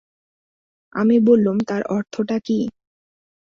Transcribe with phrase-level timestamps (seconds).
[0.95, 2.59] আমি বললুম, তার অর্থটা কী?